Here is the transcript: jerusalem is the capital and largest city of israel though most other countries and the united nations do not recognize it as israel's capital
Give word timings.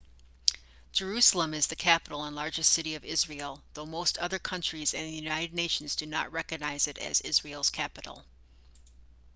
jerusalem 0.93 1.53
is 1.53 1.67
the 1.67 1.75
capital 1.75 2.23
and 2.23 2.35
largest 2.35 2.73
city 2.73 2.95
of 2.95 3.05
israel 3.05 3.61
though 3.75 3.85
most 3.85 4.17
other 4.17 4.39
countries 4.39 4.95
and 4.95 5.05
the 5.07 5.13
united 5.13 5.53
nations 5.53 5.95
do 5.95 6.07
not 6.07 6.31
recognize 6.31 6.87
it 6.87 6.97
as 6.97 7.21
israel's 7.21 7.69
capital 7.69 8.25